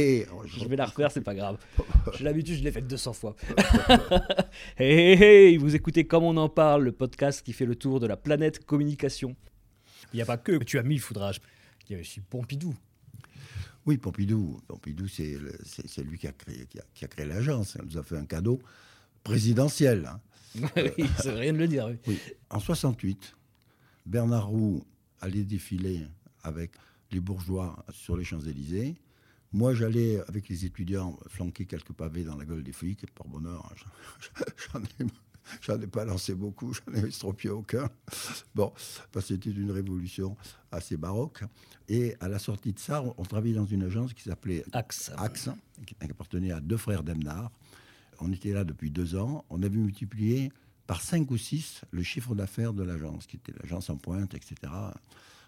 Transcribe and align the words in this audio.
Et 0.10 0.26
je 0.46 0.66
vais 0.66 0.76
la 0.76 0.86
refaire, 0.86 1.10
c'est 1.10 1.20
pas 1.20 1.34
grave. 1.34 1.58
J'ai 2.16 2.24
l'habitude, 2.24 2.56
je 2.56 2.62
l'ai 2.62 2.72
faite 2.72 2.86
200 2.86 3.12
fois. 3.12 3.36
hey, 4.78 5.12
hey, 5.12 5.22
hey, 5.22 5.56
vous 5.58 5.74
écoutez 5.74 6.06
Comme 6.06 6.24
on 6.24 6.36
en 6.36 6.48
parle, 6.48 6.84
le 6.84 6.92
podcast 6.92 7.42
qui 7.42 7.52
fait 7.52 7.66
le 7.66 7.76
tour 7.76 8.00
de 8.00 8.06
la 8.06 8.16
planète 8.16 8.64
communication. 8.64 9.36
Il 10.12 10.16
n'y 10.16 10.22
a 10.22 10.26
pas 10.26 10.38
que 10.38 10.52
tu 10.64 10.78
as 10.78 10.82
mis 10.82 10.94
le 10.94 11.00
foudrage. 11.00 11.40
Il 11.88 11.92
y 11.92 11.96
a 11.96 12.00
aussi 12.00 12.20
Pompidou. 12.20 12.74
Oui, 13.84 13.98
Pompidou. 13.98 14.58
Pompidou, 14.66 15.06
c'est 15.08 16.02
lui 16.02 16.18
qui 16.18 16.26
a 16.26 16.32
créé, 16.32 16.66
qui 16.94 17.04
a, 17.04 17.08
créé 17.08 17.26
l'agence. 17.26 17.76
Elle 17.78 17.86
nous 17.86 17.98
a 17.98 18.02
fait 18.02 18.16
un 18.16 18.26
cadeau 18.26 18.58
présidentiel. 19.22 20.06
Hein. 20.06 20.20
oui, 20.76 21.04
c'est 21.20 21.32
rien 21.32 21.52
de 21.52 21.58
le 21.58 21.68
dire. 21.68 21.88
Oui. 22.06 22.18
En 22.48 22.58
68, 22.58 23.36
Bernard 24.06 24.48
Roux 24.48 24.82
allait 25.20 25.44
défiler 25.44 26.06
avec 26.42 26.72
les 27.10 27.20
bourgeois 27.20 27.84
sur 27.92 28.16
les 28.16 28.24
Champs-Élysées. 28.24 28.96
Moi, 29.52 29.74
j'allais 29.74 30.20
avec 30.28 30.48
les 30.48 30.64
étudiants 30.64 31.18
flanquer 31.28 31.66
quelques 31.66 31.92
pavés 31.92 32.22
dans 32.22 32.36
la 32.36 32.44
gueule 32.44 32.62
des 32.62 32.72
flics. 32.72 33.04
Par 33.14 33.26
bonheur, 33.26 33.74
j'en 35.62 35.76
ai, 35.78 35.82
ai, 35.82 35.86
pas 35.88 36.04
lancé 36.04 36.34
beaucoup, 36.34 36.72
j'en 36.72 36.94
ai 36.94 37.08
estropié 37.08 37.50
aucun. 37.50 37.90
Bon, 38.54 38.72
parce 39.10 39.26
que 39.26 39.34
c'était 39.34 39.50
une 39.50 39.72
révolution 39.72 40.36
assez 40.70 40.96
baroque. 40.96 41.42
Et 41.88 42.14
à 42.20 42.28
la 42.28 42.38
sortie 42.38 42.72
de 42.72 42.78
ça, 42.78 43.02
on, 43.02 43.24
travaillait 43.24 43.56
dans 43.56 43.66
une 43.66 43.82
agence 43.82 44.14
qui 44.14 44.22
s'appelait 44.22 44.64
Axe. 44.72 45.10
Axe, 45.16 45.48
qui 45.84 45.96
appartenait 46.00 46.52
à 46.52 46.60
deux 46.60 46.76
frères 46.76 47.02
Demnard. 47.02 47.50
On 48.20 48.30
était 48.32 48.52
là 48.52 48.62
depuis 48.62 48.90
deux 48.90 49.16
ans. 49.16 49.44
On 49.50 49.62
avait 49.62 49.78
multiplié 49.78 50.52
par 50.86 51.00
cinq 51.00 51.30
ou 51.30 51.36
six 51.36 51.80
le 51.90 52.04
chiffre 52.04 52.36
d'affaires 52.36 52.72
de 52.72 52.84
l'agence, 52.84 53.26
qui 53.26 53.36
était 53.36 53.54
l'agence 53.60 53.90
en 53.90 53.96
pointe, 53.96 54.34
etc. 54.34 54.54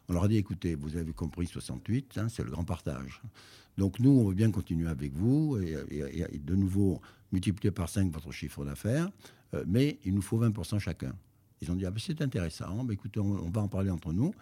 On 0.09 0.15
leur 0.15 0.24
a 0.24 0.29
dit, 0.29 0.37
écoutez, 0.37 0.74
vous 0.74 0.97
avez 0.97 1.12
compris 1.12 1.47
68, 1.47 2.19
hein, 2.19 2.29
c'est 2.29 2.43
le 2.43 2.51
grand 2.51 2.65
partage. 2.65 3.23
Donc 3.79 3.98
nous, 4.01 4.10
on 4.10 4.29
veut 4.29 4.34
bien 4.34 4.51
continuer 4.51 4.88
avec 4.88 5.12
vous 5.15 5.59
et, 5.59 5.77
de 6.38 6.55
nouveau 6.55 7.01
multiplier 7.30 7.70
par 7.70 7.88
5 7.88 8.12
votre 8.12 8.30
chiffre 8.32 8.65
d'affaires, 8.65 9.10
euh, 9.54 9.65
mais 9.66 9.99
il 10.04 10.15
nous 10.15 10.23
faut 10.23 10.38
20% 10.38 10.79
chacun. 10.79 11.15
Ils 11.60 11.71
ont 11.71 11.74
dit, 11.74 11.87
ah 11.87 11.90
ben, 11.90 11.99
c'est 11.99 12.21
intéressant, 12.21 12.85
ben, 12.85 12.93
écoutez, 12.93 13.21
on, 13.21 13.49
va 13.51 13.62
en 13.62 13.68
parler 13.68 13.90
entre 13.90 14.12
nous. 14.12 14.35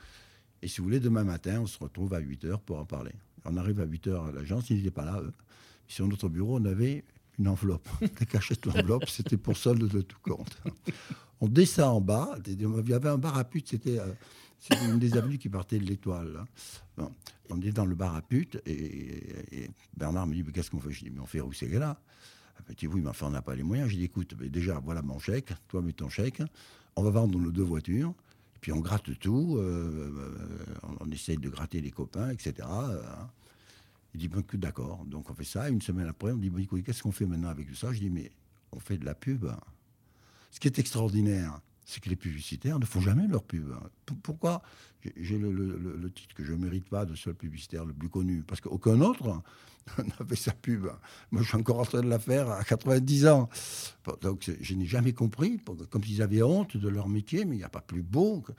Et 0.62 0.68
si 0.68 0.78
vous 0.78 0.84
voulez, 0.84 1.00
demain 1.00 1.24
matin, 1.24 1.60
on 1.60 1.66
se 1.66 1.78
retrouve 1.78 2.12
à 2.14 2.18
8 2.18 2.44
heures 2.46 2.60
pour 2.60 2.78
en 2.78 2.84
parler. 2.84 3.12
On 3.44 3.56
arrive 3.56 3.80
à 3.80 3.84
8 3.84 4.06
heures 4.08 4.26
à 4.26 4.32
l'agence, 4.32 4.70
ils 4.70 4.78
n'étaient 4.78 4.90
pas 4.90 5.04
là, 5.04 5.20
eux. 5.22 5.32
Sur 5.86 6.06
notre 6.08 6.28
bureau, 6.28 6.58
on 6.58 6.64
avait 6.64 7.04
une 7.38 7.48
enveloppe. 7.48 7.88
On 8.02 8.24
caché 8.24 8.54
l'enveloppe, 8.64 9.08
c'était 9.08 9.36
pour 9.36 9.56
solde 9.56 9.88
de 9.88 10.00
tout 10.02 10.18
compte. 10.22 10.56
On 11.40 11.48
descend 11.48 11.96
en 11.96 12.00
bas, 12.00 12.36
il 12.46 12.60
y 12.60 12.92
avait 12.92 13.08
un 13.08 13.16
bar 13.18 13.38
à 13.38 13.44
pute, 13.44 13.68
c'était 13.68 13.98
euh, 14.60 14.76
c'est 14.76 14.84
une 14.86 14.98
des 14.98 15.16
avenues 15.16 15.38
qui 15.38 15.48
partait 15.48 15.78
de 15.78 15.84
l'étoile. 15.84 16.44
On 17.48 17.60
est 17.60 17.72
dans 17.72 17.86
le 17.86 17.94
bar 17.94 18.14
à 18.14 18.22
pute 18.22 18.60
et, 18.66 19.70
Bernard 19.96 20.26
me 20.26 20.34
dit 20.34 20.42
mais 20.42 20.52
qu'est-ce 20.52 20.70
qu'on 20.70 20.80
fait? 20.80 20.92
Je 20.92 21.04
dis 21.04 21.10
mais 21.10 21.20
on 21.20 21.26
fait 21.26 21.40
rousser 21.40 21.68
là. 21.68 22.00
Il 22.68 22.74
dit 22.74 22.86
oui 22.86 23.00
mais 23.00 23.08
enfin 23.08 23.26
on 23.26 23.30
n'a 23.30 23.42
pas 23.42 23.54
les 23.54 23.62
moyens. 23.62 23.90
J'ai 23.90 23.96
dit 23.96 24.04
écoute 24.04 24.34
déjà 24.34 24.78
voilà 24.78 25.02
mon 25.02 25.18
chèque, 25.18 25.52
toi 25.68 25.82
mets 25.82 25.92
ton 25.92 26.08
chèque, 26.08 26.42
on 26.96 27.02
va 27.02 27.10
vendre 27.10 27.38
nos 27.38 27.50
deux 27.50 27.62
voitures. 27.62 28.14
Puis 28.60 28.72
on 28.72 28.80
gratte 28.80 29.18
tout, 29.18 29.56
euh, 29.56 30.12
euh, 30.18 30.96
on, 31.00 31.10
essaye 31.10 31.38
de 31.38 31.48
gratter 31.48 31.80
les 31.80 31.90
copains, 31.90 32.28
etc. 32.28 32.68
Il 34.12 34.20
dit 34.20 34.28
ben, 34.28 34.42
d'accord, 34.54 35.04
donc 35.06 35.30
on 35.30 35.34
fait 35.34 35.44
ça. 35.44 35.70
Une 35.70 35.80
semaine 35.80 36.08
après, 36.08 36.32
on 36.32 36.36
dit 36.36 36.50
bon, 36.50 36.62
qu'est-ce 36.82 37.02
qu'on 37.02 37.12
fait 37.12 37.24
maintenant 37.24 37.48
avec 37.48 37.68
tout 37.68 37.74
ça? 37.74 37.92
Je 37.92 38.00
dis 38.00 38.10
mais 38.10 38.30
on 38.72 38.78
fait 38.78 38.98
de 38.98 39.06
la 39.06 39.14
pub. 39.14 39.46
Ce 40.50 40.60
qui 40.60 40.68
est 40.68 40.78
extraordinaire, 40.78 41.60
c'est 41.90 42.00
que 42.00 42.08
les 42.08 42.16
publicitaires 42.16 42.78
ne 42.78 42.84
font 42.84 43.00
jamais 43.00 43.26
leur 43.26 43.42
pub. 43.42 43.74
Pourquoi? 44.22 44.62
J'ai 45.16 45.38
le, 45.38 46.10
titre 46.14 46.34
que 46.36 46.44
je 46.44 46.52
ne 46.52 46.58
mérite 46.58 46.88
pas 46.88 47.04
de 47.04 47.16
seul 47.16 47.34
publicitaire 47.34 47.84
le 47.84 47.92
plus 47.92 48.08
connu, 48.08 48.44
parce 48.46 48.60
qu'aucun 48.60 49.00
autre 49.00 49.42
n'a 49.98 50.26
fait 50.28 50.36
sa 50.36 50.52
pub. 50.52 50.86
Moi, 51.32 51.42
je 51.42 51.48
suis 51.48 51.56
encore 51.56 51.80
en 51.80 51.84
train 51.84 52.02
de 52.02 52.08
la 52.08 52.20
faire 52.20 52.48
à 52.48 52.62
90 52.62 53.26
ans. 53.26 53.48
Donc, 54.20 54.48
je 54.60 54.74
n'ai 54.74 54.86
jamais 54.86 55.12
compris, 55.12 55.60
comme 55.90 56.04
s'ils 56.04 56.22
avaient 56.22 56.42
honte 56.42 56.76
de 56.76 56.88
leur 56.88 57.08
métier, 57.08 57.44
mais 57.44 57.56
il 57.56 57.58
n'y 57.58 57.64
a 57.64 57.68
pas 57.68 57.80
plus 57.80 58.02
beau 58.02 58.40
que, 58.40 58.52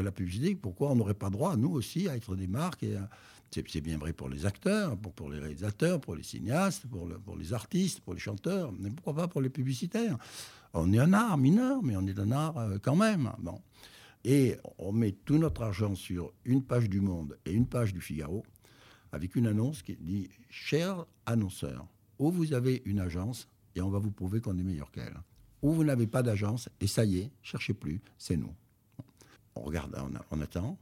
la 0.00 0.10
publicité. 0.10 0.56
Pourquoi 0.56 0.90
on 0.90 0.96
n'aurait 0.96 1.14
pas 1.14 1.30
droit, 1.30 1.56
nous 1.56 1.70
aussi, 1.70 2.08
à 2.08 2.16
être 2.16 2.34
des 2.34 2.48
marques 2.48 2.84
c'est 3.54 3.80
bien 3.80 3.98
vrai 3.98 4.12
pour 4.12 4.28
les 4.28 4.46
acteurs, 4.46 4.96
pour, 4.96 5.30
les 5.30 5.38
réalisateurs, 5.38 6.00
pour 6.00 6.16
les 6.16 6.22
cinéastes, 6.22 6.86
pour, 6.86 7.36
les 7.36 7.52
artistes, 7.52 8.00
pour 8.00 8.14
les 8.14 8.20
chanteurs, 8.20 8.72
mais 8.72 8.90
pourquoi 8.90 9.14
pas 9.14 9.28
pour 9.28 9.40
les 9.40 9.50
publicitaires 9.50 10.18
on 10.76 10.92
est 10.92 10.98
un 10.98 11.12
art 11.12 11.38
mineur, 11.38 11.82
mais 11.82 11.96
on 11.96 12.04
est 12.06 12.18
un 12.18 12.32
art 12.32 12.58
euh, 12.58 12.78
quand 12.82 12.96
même. 12.96 13.32
Bon. 13.38 13.60
Et 14.24 14.56
on 14.78 14.92
met 14.92 15.12
tout 15.12 15.38
notre 15.38 15.62
argent 15.62 15.94
sur 15.94 16.32
une 16.44 16.64
page 16.64 16.90
du 16.90 17.00
Monde 17.00 17.38
et 17.44 17.52
une 17.52 17.66
page 17.66 17.94
du 17.94 18.00
Figaro, 18.00 18.44
avec 19.12 19.36
une 19.36 19.46
annonce 19.46 19.82
qui 19.82 19.96
dit 19.96 20.28
Cher 20.50 21.06
annonceur, 21.26 21.86
ou 22.18 22.30
vous 22.30 22.52
avez 22.54 22.82
une 22.86 22.98
agence 22.98 23.48
et 23.76 23.80
on 23.82 23.90
va 23.90 23.98
vous 23.98 24.10
prouver 24.10 24.40
qu'on 24.40 24.58
est 24.58 24.62
meilleur 24.62 24.90
qu'elle, 24.90 25.16
ou 25.62 25.72
vous 25.72 25.84
n'avez 25.84 26.06
pas 26.06 26.22
d'agence 26.22 26.68
et 26.80 26.86
ça 26.86 27.04
y 27.04 27.18
est, 27.18 27.30
cherchez 27.42 27.74
plus, 27.74 28.00
c'est 28.18 28.36
nous. 28.36 28.52
On 29.54 29.60
regarde, 29.60 29.96
on 30.30 30.40
attend 30.40 30.76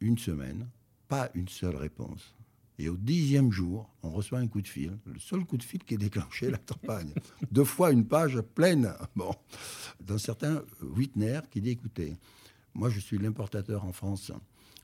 une 0.00 0.18
semaine, 0.18 0.68
pas 1.10 1.28
une 1.34 1.48
seule 1.48 1.74
réponse. 1.74 2.36
Et 2.78 2.88
au 2.88 2.96
dixième 2.96 3.50
jour, 3.50 3.90
on 4.04 4.10
reçoit 4.10 4.38
un 4.38 4.46
coup 4.46 4.62
de 4.62 4.68
fil, 4.68 4.96
le 5.04 5.18
seul 5.18 5.44
coup 5.44 5.56
de 5.56 5.62
fil 5.64 5.82
qui 5.84 5.94
a 5.94 5.96
déclenché 5.98 6.48
la 6.48 6.56
campagne. 6.56 7.12
Deux 7.50 7.64
fois 7.64 7.90
une 7.90 8.06
page 8.06 8.40
pleine, 8.40 8.94
bon, 9.16 9.34
d'un 10.00 10.18
certain 10.18 10.62
Whitner 10.80 11.40
qui 11.50 11.60
dit 11.60 11.70
écoutez, 11.70 12.16
moi 12.72 12.88
je 12.88 13.00
suis 13.00 13.18
l'importateur 13.18 13.84
en 13.84 13.92
France 13.92 14.30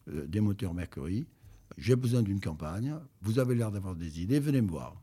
euh, 0.09 0.26
des 0.26 0.41
moteurs 0.41 0.75
Mercury, 0.75 1.26
j'ai 1.78 1.94
besoin 1.94 2.22
d'une 2.22 2.41
campagne, 2.41 2.97
vous 3.22 3.38
avez 3.38 3.54
l'air 3.54 3.70
d'avoir 3.70 3.94
des 3.94 4.20
idées, 4.20 4.41
venez 4.41 4.60
me 4.60 4.69
voir. 4.69 5.00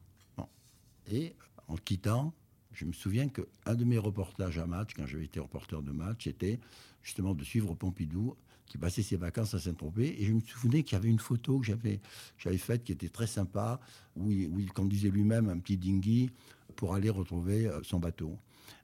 Et 1.10 1.36
en 1.68 1.78
quittant, 1.78 2.34
je 2.74 2.84
me 2.84 2.94
souviens 2.94 3.30
qu'un 3.30 3.76
de 3.76 3.86
mes 3.86 3.98
reportages 3.98 4.58
à 4.58 4.66
match, 4.66 4.92
quand 4.96 5.06
j'avais 5.06 5.26
été 5.26 5.40
reporter 5.40 5.82
de 5.82 5.92
match, 5.92 6.28
était 6.28 6.60
justement 7.02 7.34
de 7.34 7.44
suivre 7.46 7.76
Pompidou 7.76 8.36
qui 8.66 8.78
passait 8.78 9.04
ses 9.04 9.18
vacances 9.18 9.54
à 9.54 9.60
Saint-Tropez. 9.60 10.22
Et 10.22 10.26
je 10.26 10.34
me 10.34 10.42
souvenais 10.42 10.84
qu'il 10.84 10.96
y 10.96 11.00
avait 11.00 11.10
une 11.10 11.20
photo 11.20 11.60
que 11.60 11.66
j'avais, 11.66 12.00
j'avais 12.38 12.58
faite 12.58 12.84
qui 12.84 12.92
était 12.92 13.10
très 13.10 13.28
sympa, 13.28 13.80
où 14.16 14.32
il, 14.32 14.72
conduisait 14.74 15.10
lui-même 15.10 15.50
un 15.50 15.60
petit 15.60 15.78
dinghy 15.78 16.30
pour 16.76 16.96
aller 16.96 17.10
retrouver 17.10 17.68
euh, 17.68 17.82
son 17.84 18.00
bateau. 18.00 18.38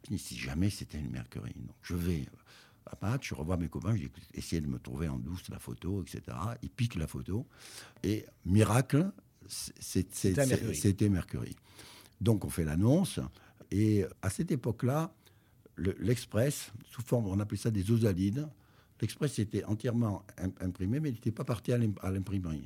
Je 0.07 0.13
me 0.13 0.17
si 0.17 0.37
jamais 0.37 0.69
c'était 0.69 0.99
une 0.99 1.09
Mercury. 1.09 1.53
Donc 1.55 1.75
je 1.81 1.95
vais 1.95 2.25
à 2.85 2.97
match, 3.01 3.29
je 3.29 3.35
revois 3.35 3.57
mes 3.57 3.67
copains, 3.67 3.95
je 3.95 4.03
dis, 4.03 4.11
essayez 4.33 4.61
de 4.61 4.67
me 4.67 4.79
trouver 4.79 5.07
en 5.07 5.17
douce 5.17 5.49
la 5.49 5.59
photo, 5.59 6.01
etc. 6.01 6.37
Il 6.63 6.69
pique 6.69 6.95
la 6.95 7.07
photo. 7.07 7.45
Et 8.03 8.25
miracle, 8.45 9.11
c'était 9.47 11.09
Mercury. 11.09 11.55
Donc 12.21 12.45
on 12.45 12.49
fait 12.49 12.63
l'annonce. 12.63 13.19
Et 13.71 14.05
à 14.21 14.29
cette 14.29 14.51
époque-là, 14.51 15.13
l'Express, 15.77 16.71
sous 16.89 17.01
forme, 17.01 17.27
on 17.27 17.39
appelait 17.39 17.57
ça 17.57 17.71
des 17.71 17.91
osalides, 17.91 18.47
L'Express 19.01 19.39
était 19.39 19.63
entièrement 19.63 20.23
imprimé, 20.59 20.99
mais 20.99 21.09
il 21.09 21.13
n'était 21.13 21.31
pas 21.31 21.45
parti 21.45 21.71
à 21.71 21.77
l'imprimerie. 21.77 22.63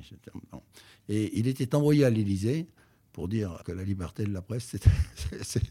Et 1.08 1.38
il 1.38 1.46
était 1.46 1.74
envoyé 1.74 2.04
à 2.04 2.10
l'Élysée 2.10 2.66
pour 3.14 3.28
dire 3.28 3.62
que 3.64 3.72
la 3.72 3.84
liberté 3.84 4.24
de 4.24 4.32
la 4.32 4.42
presse, 4.42 4.74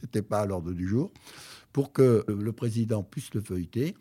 n'était 0.01 0.21
pas 0.27 0.39
à 0.39 0.45
l'ordre 0.45 0.71
du 0.71 0.87
jour, 0.87 1.11
pour 1.73 1.91
que 1.91 2.23
le 2.27 2.51
président 2.53 3.03
puisse 3.03 3.33
le 3.33 3.41
feuilleter 3.41 3.95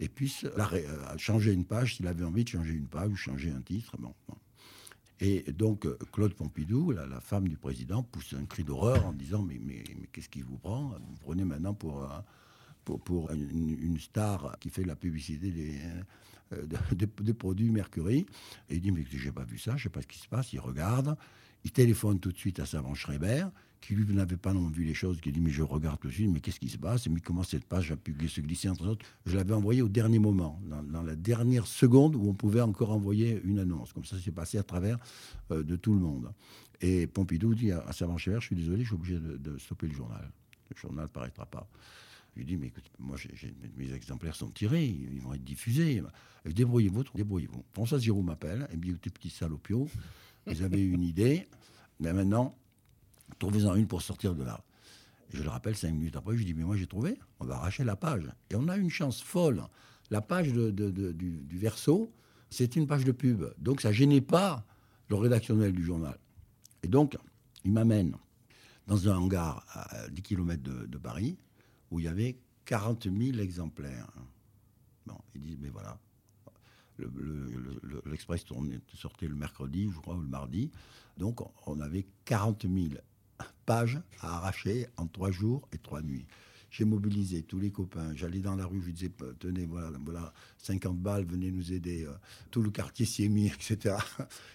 et 0.00 0.08
puisse 0.08 0.44
euh, 0.44 1.16
changer 1.16 1.52
une 1.52 1.64
page 1.64 1.96
s'il 1.96 2.06
avait 2.08 2.24
envie 2.24 2.44
de 2.44 2.48
changer 2.48 2.72
une 2.72 2.88
page 2.88 3.10
ou 3.10 3.16
changer 3.16 3.50
un 3.50 3.62
titre. 3.62 3.96
Et 5.20 5.44
donc, 5.52 5.86
Claude 6.12 6.34
Pompidou, 6.34 6.90
la, 6.90 7.20
femme 7.20 7.48
du 7.48 7.56
président, 7.56 8.02
pousse 8.02 8.34
un 8.38 8.44
cri 8.44 8.64
d'horreur 8.64 9.06
en 9.06 9.12
disant 9.12 9.42
Mais, 9.42 9.82
qu'est-ce 10.12 10.28
qui 10.28 10.42
vous 10.42 10.58
prend? 10.58 10.88
Vous 10.90 11.16
prenez 11.20 11.44
maintenant 11.44 11.74
pour. 11.74 12.02
Euh, 12.02 12.18
pour, 12.96 13.30
une, 13.30 13.98
star 13.98 14.56
qui 14.60 14.70
fait 14.70 14.84
la 14.84 14.96
publicité 14.96 15.50
des, 15.50 15.78
euh, 16.52 17.34
produits 17.38 17.70
Mercury. 17.70 18.26
Et 18.70 18.76
il 18.76 18.80
dit, 18.80 18.90
mais 18.90 19.04
j'ai 19.10 19.32
pas 19.32 19.44
vu 19.44 19.58
ça, 19.58 19.76
je 19.76 19.84
sais 19.84 19.88
pas 19.88 20.02
ce 20.02 20.06
qui 20.06 20.18
se 20.18 20.28
passe. 20.28 20.52
Il 20.52 20.60
regarde, 20.60 21.16
il 21.64 21.72
téléphone 21.72 22.20
tout 22.20 22.32
de 22.32 22.38
suite 22.38 22.60
à 22.60 22.66
Savant 22.66 22.94
Schreiber, 22.94 23.46
qui 23.80 23.94
lui 23.94 24.12
n'avait 24.14 24.36
pas 24.36 24.52
non 24.52 24.68
vu 24.68 24.84
les 24.84 24.94
choses, 24.94 25.20
qui 25.20 25.30
dit, 25.30 25.40
mais 25.40 25.50
je 25.50 25.62
regarde 25.62 26.00
tout 26.00 26.08
de 26.08 26.12
suite, 26.12 26.30
mais 26.30 26.40
qu'est-ce 26.40 26.58
qui 26.58 26.68
se 26.68 26.78
passe? 26.78 27.06
Et 27.06 27.10
mais 27.10 27.20
comment 27.20 27.42
cette 27.42 27.64
page 27.64 27.92
a 27.92 27.96
pu 27.96 28.14
se 28.28 28.40
glisser 28.40 28.68
entre 28.68 28.86
autres? 28.86 29.06
Je 29.26 29.36
l'avais 29.36 29.54
envoyé 29.54 29.82
au 29.82 29.88
dernier 29.88 30.18
moment, 30.18 30.60
dans, 30.64 31.02
la 31.02 31.16
dernière 31.16 31.66
seconde 31.66 32.16
où 32.16 32.28
on 32.28 32.34
pouvait 32.34 32.60
encore 32.60 32.92
envoyer 32.92 33.40
une 33.44 33.58
annonce. 33.58 33.92
Comme 33.92 34.04
ça, 34.04 34.16
c'est 34.22 34.32
passé 34.32 34.58
à 34.58 34.62
travers 34.62 34.98
euh, 35.50 35.62
de 35.62 35.76
tout 35.76 35.94
le 35.94 36.00
monde. 36.00 36.32
Et 36.80 37.06
Pompidou 37.06 37.54
dit 37.54 37.72
à, 37.72 37.92
Savant 37.92 38.18
Schreiber, 38.18 38.40
je 38.40 38.46
suis 38.46 38.56
désolé, 38.56 38.82
je 38.82 38.88
suis 38.88 38.94
obligé 38.94 39.18
de 39.18 39.58
stopper 39.58 39.86
le 39.86 39.94
journal. 39.94 40.30
Le 40.70 40.76
journal 40.76 41.04
ne 41.04 41.08
paraîtra 41.08 41.46
pas. 41.46 41.68
Je 42.34 42.40
lui 42.40 42.44
dis, 42.44 42.56
mais 42.56 42.68
écoute, 42.68 42.84
moi, 42.98 43.16
mes 43.76 43.92
exemplaires 43.92 44.36
sont 44.36 44.50
tirés, 44.50 44.84
ils 44.84 45.20
vont 45.20 45.34
être 45.34 45.44
diffusés. 45.44 46.02
Débrouillez-vous, 46.44 47.04
débrouillez-vous. 47.14 47.64
François 47.72 47.98
Giroud 47.98 48.24
m'appelle, 48.24 48.68
et 48.72 48.76
me 48.76 48.82
dit, 48.82 48.92
petit 48.92 49.30
salopio, 49.30 49.88
vous 50.46 50.62
avez 50.62 50.80
une 50.80 51.02
idée, 51.02 51.48
mais 52.00 52.12
maintenant, 52.12 52.56
trouvez-en 53.38 53.74
une 53.74 53.86
pour 53.86 54.02
sortir 54.02 54.34
de 54.34 54.44
là. 54.44 54.62
je 55.30 55.42
le 55.42 55.48
rappelle 55.48 55.76
cinq 55.76 55.92
minutes 55.92 56.16
après, 56.16 56.34
je 56.34 56.38
lui 56.38 56.44
dis, 56.44 56.54
mais 56.54 56.64
moi 56.64 56.76
j'ai 56.76 56.86
trouvé, 56.86 57.18
on 57.40 57.44
va 57.44 57.56
arracher 57.56 57.84
la 57.84 57.96
page. 57.96 58.28
Et 58.50 58.54
on 58.54 58.68
a 58.68 58.76
une 58.76 58.90
chance 58.90 59.20
folle. 59.20 59.62
La 60.10 60.20
page 60.20 60.52
du, 60.52 61.58
verso, 61.58 62.12
c'est 62.50 62.76
une 62.76 62.86
page 62.86 63.04
de 63.04 63.12
pub. 63.12 63.44
Donc 63.58 63.80
ça 63.80 63.92
gênait 63.92 64.20
pas 64.20 64.64
le 65.08 65.16
rédactionnel 65.16 65.72
du 65.72 65.84
journal. 65.84 66.18
Et 66.82 66.88
donc, 66.88 67.16
Il 67.64 67.72
m'amène 67.72 68.14
dans 68.86 69.08
un 69.08 69.16
hangar 69.16 69.66
à 69.72 70.08
10 70.08 70.22
km 70.22 70.62
de 70.62 70.98
Paris 70.98 71.36
où 71.90 72.00
il 72.00 72.04
y 72.04 72.08
avait 72.08 72.38
40 72.64 73.04
000 73.04 73.38
exemplaires. 73.38 74.08
Bon, 75.06 75.18
ils 75.34 75.40
disent, 75.40 75.58
mais 75.60 75.70
voilà, 75.70 75.98
le- 76.98 77.10
le- 77.14 77.80
le- 77.82 78.02
l'Express 78.06 78.44
sortait 78.94 79.28
le 79.28 79.34
mercredi, 79.34 79.90
je 79.90 79.98
crois, 79.98 80.14
ou 80.16 80.20
le 80.20 80.28
mardi. 80.28 80.70
Donc, 81.16 81.40
on 81.66 81.80
avait 81.80 82.06
40 82.24 82.66
000 82.68 83.00
pages 83.66 84.00
à 84.20 84.36
arracher 84.38 84.86
en 84.96 85.06
trois 85.06 85.30
jours 85.30 85.68
et 85.72 85.78
trois 85.78 86.02
nuits. 86.02 86.26
J'ai 86.70 86.84
mobilisé 86.84 87.42
tous 87.42 87.58
les 87.58 87.70
copains. 87.70 88.14
J'allais 88.14 88.40
dans 88.40 88.54
la 88.54 88.66
rue, 88.66 88.82
je 88.84 88.90
disais, 88.90 89.10
tenez, 89.38 89.64
voilà, 89.64 89.90
voilà 90.04 90.32
50 90.58 90.98
balles, 90.98 91.24
venez 91.24 91.50
nous 91.50 91.72
aider. 91.72 92.04
Euh, 92.04 92.12
Tout 92.50 92.62
le 92.62 92.70
quartier 92.70 93.06
s'y 93.06 93.24
est 93.24 93.28
mis, 93.28 93.46
etc. 93.46 93.96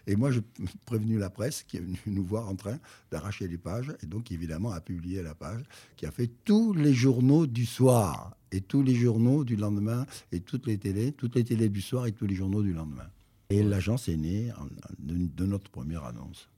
Et 0.05 0.15
moi, 0.15 0.31
j'ai 0.31 0.41
prévenu 0.85 1.17
la 1.17 1.29
presse 1.29 1.63
qui 1.63 1.77
est 1.77 1.81
venue 1.81 1.99
nous 2.07 2.23
voir 2.23 2.47
en 2.47 2.55
train 2.55 2.77
d'arracher 3.11 3.47
les 3.47 3.57
pages. 3.57 3.91
Et 4.03 4.05
donc, 4.05 4.31
évidemment, 4.31 4.71
a 4.71 4.81
publié 4.81 5.23
la 5.23 5.33
page 5.33 5.63
qui 5.95 6.05
a 6.05 6.11
fait 6.11 6.29
tous 6.45 6.73
les 6.73 6.93
journaux 6.93 7.47
du 7.47 7.65
soir 7.65 8.37
et 8.51 8.61
tous 8.61 8.83
les 8.83 8.95
journaux 8.95 9.43
du 9.43 9.55
lendemain 9.55 10.05
et 10.31 10.41
toutes 10.41 10.67
les 10.67 10.77
télés, 10.77 11.11
toutes 11.13 11.35
les 11.35 11.43
télés 11.43 11.69
du 11.69 11.81
soir 11.81 12.05
et 12.05 12.11
tous 12.11 12.27
les 12.27 12.35
journaux 12.35 12.61
du 12.61 12.73
lendemain. 12.73 13.09
Et 13.49 13.63
l'agence 13.63 14.07
est 14.07 14.17
née 14.17 14.51
de 14.99 15.45
notre 15.45 15.71
première 15.71 16.05
annonce. 16.05 16.49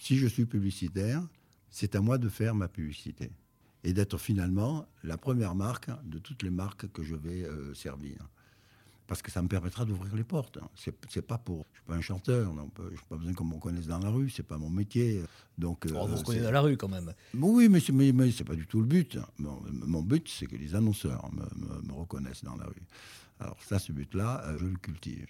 Si 0.00 0.16
je 0.16 0.26
suis 0.26 0.44
publicitaire, 0.44 1.22
c'est 1.70 1.94
à 1.94 2.00
moi 2.00 2.18
de 2.18 2.28
faire 2.28 2.54
ma 2.54 2.68
publicité 2.68 3.30
et 3.84 3.92
d'être 3.92 4.18
finalement 4.18 4.86
la 5.04 5.16
première 5.18 5.54
marque 5.54 5.90
de 6.04 6.18
toutes 6.18 6.42
les 6.42 6.50
marques 6.50 6.90
que 6.92 7.02
je 7.02 7.14
vais 7.14 7.44
euh, 7.44 7.74
servir. 7.74 8.16
Parce 9.06 9.20
que 9.20 9.30
ça 9.30 9.42
me 9.42 9.48
permettra 9.48 9.84
d'ouvrir 9.84 10.16
les 10.16 10.24
portes. 10.24 10.58
C'est, 10.74 10.94
c'est 11.10 11.20
pas 11.20 11.36
pour. 11.36 11.66
Je 11.74 11.78
suis 11.78 11.86
pas 11.86 11.94
un 11.94 12.00
chanteur, 12.00 12.54
non, 12.54 12.70
je 12.78 12.82
n'ai 12.88 12.96
pas 13.10 13.16
besoin 13.16 13.34
qu'on 13.34 13.44
me 13.44 13.54
reconnaisse 13.54 13.86
dans 13.86 13.98
la 13.98 14.08
rue, 14.08 14.30
c'est 14.30 14.42
pas 14.42 14.56
mon 14.56 14.70
métier. 14.70 15.22
Donc, 15.58 15.84
On 15.94 16.06
vous 16.06 16.14
euh, 16.14 16.16
reconnaît 16.16 16.38
c'est- 16.38 16.44
dans 16.44 16.50
la 16.52 16.60
rue 16.62 16.76
quand 16.78 16.88
même. 16.88 17.12
oui, 17.34 17.68
mais 17.68 17.80
ce 17.80 17.92
n'est 17.92 18.12
mais, 18.12 18.30
c'est 18.32 18.44
pas 18.44 18.54
du 18.54 18.66
tout 18.66 18.80
le 18.80 18.86
but. 18.86 19.18
Mon, 19.38 19.60
mon 19.70 20.00
but, 20.02 20.26
c'est 20.28 20.46
que 20.46 20.56
les 20.56 20.74
annonceurs 20.74 21.30
me, 21.34 21.42
me- 21.42 21.82
me 21.82 21.92
reconnaissent 21.92 22.44
dans 22.44 22.56
la 22.56 22.64
rue. 22.64 22.82
Alors 23.40 23.58
ça, 23.62 23.78
ce 23.78 23.92
but-là, 23.92 24.42
euh, 24.46 24.56
je 24.58 24.64
le 24.64 24.76
cultive. 24.78 25.26